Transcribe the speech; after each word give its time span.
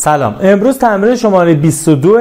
سلام. 0.00 0.36
امروز 0.42 0.78
تمرین 0.78 1.16
شماره 1.16 1.54
22 1.54 2.18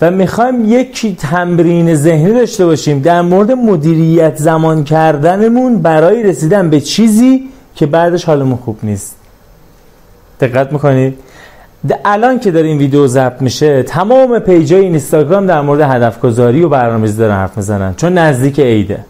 و 0.00 0.10
می‌خوایم 0.10 0.64
یک 0.72 1.16
تمرین 1.16 1.94
ذهنی 1.94 2.32
داشته 2.32 2.66
باشیم. 2.66 3.00
در 3.00 3.22
مورد 3.22 3.52
مدیریت 3.52 4.36
زمان 4.36 4.84
کردنمون 4.84 5.78
برای 5.78 6.22
رسیدن 6.22 6.70
به 6.70 6.80
چیزی 6.80 7.48
که 7.74 7.86
بعدش 7.86 8.24
حالمون 8.24 8.56
خوب 8.56 8.78
نیست. 8.82 9.16
دقت 10.40 10.72
می‌کنید؟ 10.72 11.18
الان 12.04 12.38
که 12.38 12.50
داره 12.50 12.66
این 12.66 12.78
ویدیو 12.78 13.06
ضبط 13.06 13.42
میشه 13.42 13.82
تمام 13.82 14.38
پیجای 14.38 14.80
اینستاگرام 14.80 15.46
در 15.46 15.60
مورد 15.60 15.80
هدف 15.80 16.20
گذاری 16.20 16.62
و 16.62 16.68
برنامه‌ریزی 16.68 17.18
دارن 17.18 17.34
حرف 17.34 17.56
می‌زنن. 17.56 17.94
چون 17.94 18.18
نزدیک 18.18 18.60
عیده. 18.60 19.04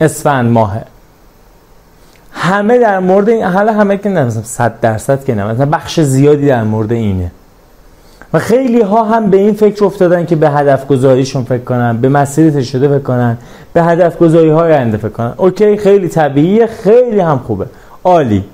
اسفند 0.00 0.50
ماهه. 0.50 0.84
همه 2.32 2.78
در 2.78 2.98
مورد 2.98 3.28
این 3.28 3.44
حالا 3.44 3.72
همه 3.72 3.96
که 3.96 4.08
نه 4.08 4.30
100 4.30 4.80
درصد 4.80 5.24
که 5.24 5.34
مثلا 5.34 5.66
بخش 5.66 6.00
زیادی 6.00 6.46
در 6.46 6.62
مورد 6.62 6.92
اینه. 6.92 7.30
و 8.32 8.38
خیلی 8.38 8.80
ها 8.80 9.04
هم 9.04 9.30
به 9.30 9.36
این 9.36 9.54
فکر 9.54 9.84
افتادن 9.84 10.26
که 10.26 10.36
به 10.36 10.50
هدف 10.50 10.86
گذاریشون 10.86 11.44
فکر 11.44 11.64
کنن 11.64 11.96
به 11.96 12.08
مسیر 12.08 12.62
شده 12.62 12.88
فکر 12.88 12.98
کنن 12.98 13.38
به 13.72 13.82
هدف 13.82 14.18
گذاری 14.18 14.48
های 14.48 14.72
آینده 14.72 14.96
فکر 14.96 15.08
کنن. 15.08 15.34
اوکی 15.36 15.76
خیلی 15.76 16.08
طبیعیه 16.08 16.66
خیلی 16.66 17.20
هم 17.20 17.38
خوبه. 17.38 17.66
عالی. 18.04 18.44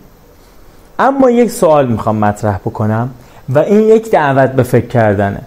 اما 0.99 1.31
یک 1.31 1.51
سوال 1.51 1.87
می‌خوام 1.87 2.17
مطرح 2.17 2.57
بکنم 2.57 3.11
و 3.49 3.59
این 3.59 3.81
یک 3.81 4.11
دعوت 4.11 4.51
به 4.51 4.63
فکر 4.63 4.87
کردنه. 4.87 5.41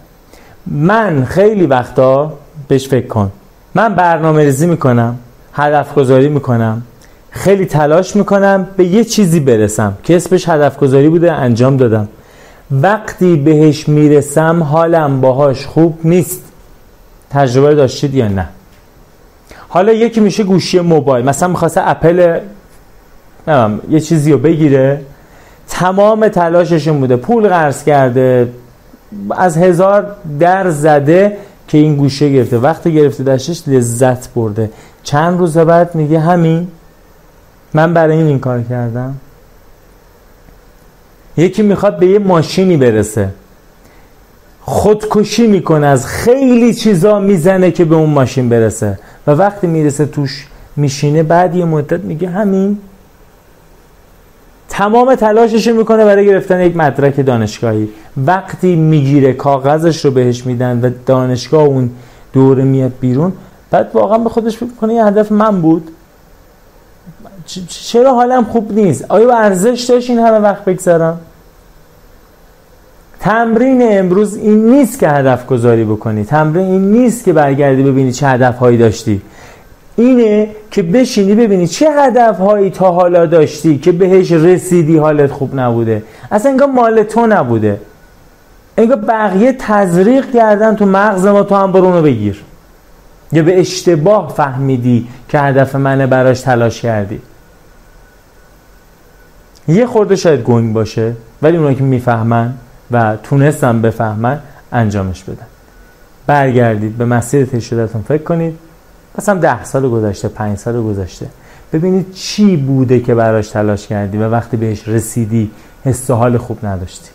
من 0.67 1.25
خیلی 1.25 1.65
وقتا 1.65 2.33
بهش 2.67 2.87
فکر 2.87 3.07
کن. 3.07 3.31
من 3.75 3.95
برنامه 3.95 4.43
ریزی 4.43 4.67
می‌کنم 4.67 5.15
هدف 5.53 5.95
گذاری 5.95 6.29
می‌کنم 6.29 6.81
خیلی 7.29 7.65
تلاش 7.65 8.15
می‌کنم 8.15 8.67
به 8.77 8.85
یه 8.85 9.03
چیزی 9.03 9.39
برسم 9.39 9.93
که 10.03 10.15
اسمش 10.15 10.49
هدف 10.49 10.77
گذاری 10.77 11.09
بوده 11.09 11.31
انجام 11.31 11.77
دادم. 11.77 12.07
وقتی 12.71 13.35
بهش 13.35 13.89
می‌رسم 13.89 14.63
حالم 14.63 15.21
باهاش 15.21 15.65
خوب 15.65 15.99
نیست. 16.03 16.41
تجربه 17.29 17.75
داشتید 17.75 18.13
یا 18.13 18.27
نه؟ 18.27 18.47
حالا 19.67 19.91
یکی 19.93 20.19
میشه 20.19 20.43
گوشی 20.43 20.79
موبایل. 20.79 21.25
مثلا 21.25 21.47
می‌خواسته 21.49 21.81
اپل 21.83 22.39
یه 23.89 23.99
چیزی 23.99 24.31
رو 24.31 24.37
بگیره. 24.37 25.01
تمام 25.67 26.27
تلاشش 26.27 26.89
بوده. 26.89 27.15
پول 27.15 27.47
قرض 27.47 27.83
کرده. 27.83 28.51
از 29.31 29.57
هزار 29.57 30.15
در 30.39 30.69
زده 30.69 31.37
که 31.67 31.77
این 31.77 31.95
گوشه 31.95 32.29
گرفته. 32.29 32.57
وقتی 32.57 32.93
گرفته 32.93 33.23
داشتش 33.23 33.67
لذت 33.67 34.33
برده. 34.33 34.69
چند 35.03 35.39
روز 35.39 35.57
بعد 35.57 35.95
میگه 35.95 36.19
همین. 36.19 36.67
من 37.73 37.93
برای 37.93 38.17
این 38.17 38.27
این 38.27 38.39
کار 38.39 38.61
کردم. 38.61 39.15
یکی 41.39 41.61
می‌خواد 41.61 41.99
به 41.99 42.07
یه 42.07 42.19
ماشینی 42.19 42.77
برسه. 42.77 43.29
خودکشی 44.61 45.47
می‌کنه 45.47 45.87
از 45.87 46.07
خیلی 46.07 46.73
چیزا 46.73 47.19
می‌زنه 47.19 47.71
که 47.71 47.85
به 47.85 47.95
اون 47.95 48.09
ماشین 48.09 48.49
برسه. 48.49 48.99
و 49.27 49.31
وقتی 49.31 49.67
می‌رسه 49.67 50.05
توش 50.05 50.47
میشینه 50.75 51.23
بعد 51.23 51.55
یه 51.55 51.65
مدت 51.65 51.99
میگه 51.99 52.29
همین. 52.29 52.77
تمام 54.69 55.15
تلاشش 55.15 55.67
می‌کنه 55.67 56.05
برای 56.05 56.25
گرفتن 56.25 56.61
یک 56.61 56.77
مدرک 56.77 57.25
دانشگاهی. 57.25 57.89
وقتی 58.25 58.75
می‌گیره 58.75 59.33
کاغذش 59.33 60.05
رو 60.05 60.11
بهش 60.11 60.45
میدن 60.45 60.79
و 60.81 60.89
دانشگاه 61.05 61.63
اون 61.63 61.89
دوره 62.33 62.63
میاد 62.63 62.91
بیرون 62.99 63.33
بعد 63.71 63.89
واقعا 63.93 64.17
به 64.17 64.29
خودش 64.29 64.57
فکر 64.57 64.69
کنه 64.81 64.93
یه 64.93 65.05
هدف 65.05 65.31
من 65.31 65.61
بود. 65.61 65.91
چرا 67.67 68.13
حالم 68.13 68.43
خوب 68.43 68.71
نیست؟ 68.71 69.05
آیا 69.09 69.37
ارزش 69.37 69.85
داشت 69.89 70.09
این 70.09 70.19
همه 70.19 70.37
وقت 70.37 70.65
بگذارم 70.65 71.19
تمرین 73.19 73.99
امروز 73.99 74.37
این 74.37 74.65
نیست 74.65 74.99
که 74.99 75.09
هدف 75.09 75.45
گذاری 75.45 75.83
بکنی. 75.83 76.23
تمرین 76.23 76.65
این 76.65 76.91
نیست 76.91 77.23
که 77.25 77.33
برگردی 77.33 77.83
ببینی 77.83 78.11
چه 78.11 78.27
هدف 78.27 78.57
هایی 78.57 78.77
داشتی. 78.77 79.21
اینه 79.95 80.49
که 80.71 80.83
بشینی 80.83 81.35
ببینی 81.35 81.67
چه 81.67 81.91
هدف 81.91 82.37
هایی 82.39 82.69
تا 82.69 82.91
حالا 82.91 83.25
داشتی 83.25 83.77
که 83.77 83.91
بهش 83.91 84.31
رسیدی 84.31 84.97
حالت 84.97 85.31
خوب 85.31 85.59
نبوده. 85.59 86.03
اصلا 86.31 86.51
انگار 86.51 86.67
مال 86.67 87.03
تو 87.03 87.27
نبوده. 87.27 87.81
انگار 88.77 88.97
بقیه 88.97 89.55
تزریق 89.59 90.31
کردن 90.31 90.75
تو 90.75 90.85
مغز 90.85 91.25
ما 91.25 91.43
تو 91.43 91.55
هم 91.55 91.71
برونو 91.71 92.01
بگیر. 92.01 92.43
یا 93.31 93.43
به 93.43 93.59
اشتباه 93.59 94.33
فهمیدی 94.33 95.07
که 95.29 95.39
هدف 95.39 95.75
منه 95.75 96.07
براش 96.07 96.41
تلاش 96.41 96.81
کردی. 96.81 97.21
یه 99.67 99.85
خورده 99.85 100.15
شاید 100.15 100.41
گنگ 100.41 100.73
باشه 100.73 101.13
ولی 101.41 101.57
اونایی 101.57 101.75
که 101.75 101.83
می‌فهمن 101.83 102.53
و 102.91 103.17
تونستن 103.23 103.81
بفهمن 103.81 104.39
انجامش 104.71 105.23
بدن. 105.23 105.45
برگردید 106.27 106.97
به 106.97 107.05
مسیر 107.05 107.45
تشدتون 107.45 108.01
فکر 108.01 108.23
کنید 108.23 108.59
مثلا 109.17 109.35
ده 109.35 109.63
سال 109.63 109.89
گذشته 109.89 110.27
پنج 110.27 110.57
سال 110.57 110.83
گذشته. 110.83 111.27
ببینید 111.73 112.13
چی 112.13 112.57
بوده 112.57 112.99
که 112.99 113.15
براش 113.15 113.49
تلاش 113.49 113.87
کردی 113.87 114.17
و 114.17 114.29
وقتی 114.29 114.57
بهش 114.57 114.87
رسیدی 114.87 115.51
حس 115.85 116.11
حال 116.11 116.37
خوب 116.37 116.65
نداشتی. 116.65 117.09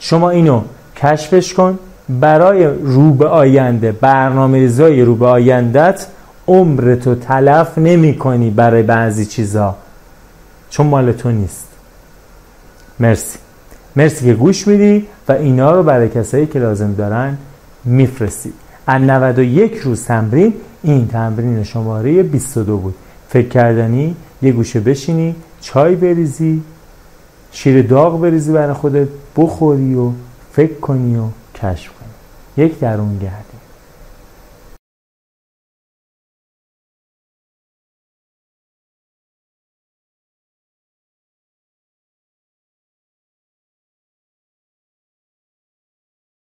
شما 0.00 0.30
اینو 0.30 0.62
کشفش 0.96 1.54
کن. 1.54 1.78
برای 2.08 2.64
رو 2.64 3.10
به 3.10 3.28
آینده 3.28 3.92
برنامه 3.92 4.58
ریزای 4.58 5.02
رو 5.02 5.14
به 5.14 5.26
آیندت 5.26 6.06
عمرتو 6.48 7.14
تلف 7.14 7.78
نمی 7.78 8.18
کنی 8.18 8.50
برای 8.50 8.82
بعضی 8.82 9.26
چیزا. 9.26 9.74
چون 10.70 10.86
مال 10.86 11.12
تو 11.12 11.30
نیست. 11.30 11.68
مرسی. 13.00 13.38
مرسی 13.96 14.24
که 14.24 14.34
گوش 14.34 14.66
میدی 14.68 15.06
و 15.28 15.32
اینا 15.32 15.72
رو 15.72 15.82
برای 15.82 16.08
کسایی 16.08 16.46
که 16.46 16.58
لازم 16.58 16.92
دارن 16.92 17.38
میفرستید 17.84 18.54
از 18.86 19.02
91 19.02 19.76
روز 19.76 20.04
تمرین 20.04 20.54
این 20.82 21.08
تمرین 21.08 21.62
شماره 21.64 22.22
22 22.22 22.76
بود. 22.76 22.94
فکر 23.28 23.48
کردنی 23.48 24.16
یه 24.42 24.52
گوشه 24.52 24.80
بشینی 24.80 25.34
چای 25.60 25.94
بریزی 25.96 26.62
شیر 27.52 27.82
داغ 27.82 28.20
بریزی 28.20 28.52
برای 28.52 28.72
خودت 28.72 29.08
بخوری 29.36 29.94
و 29.94 30.10
فکر 30.52 30.74
کنی 30.74 31.16
و 31.16 31.22
کشف 31.54 31.90
کنی. 31.92 32.64
یک 32.66 32.78
درون 32.78 33.18
گرد. 33.18 33.51